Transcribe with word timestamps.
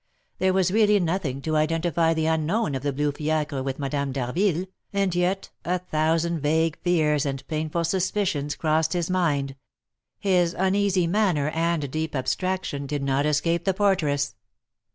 There 0.39 0.51
was 0.51 0.71
really 0.71 0.99
nothing 0.99 1.43
to 1.43 1.55
identify 1.55 2.15
the 2.15 2.25
unknown 2.25 2.73
of 2.73 2.81
the 2.81 2.91
blue 2.91 3.11
fiacre 3.11 3.61
with 3.61 3.77
Madame 3.77 4.11
d'Harville, 4.11 4.65
and 4.91 5.13
yet 5.13 5.51
a 5.63 5.77
thousand 5.77 6.39
vague 6.39 6.79
fears 6.81 7.23
and 7.23 7.47
painful 7.47 7.83
suspicions 7.83 8.55
crossed 8.55 8.93
his 8.93 9.11
mind; 9.11 9.55
his 10.17 10.55
uneasy 10.57 11.05
manner 11.05 11.49
and 11.49 11.91
deep 11.91 12.15
abstraction 12.15 12.87
did 12.87 13.03
not 13.03 13.27
escape 13.27 13.63
the 13.63 13.75
porteress. 13.75 14.33